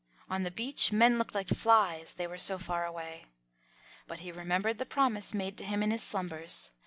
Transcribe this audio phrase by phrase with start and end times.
[0.27, 3.25] On the beach, men looked like flies, they were so far away.
[4.07, 6.71] But he remembered the promise made to him in his slumbers.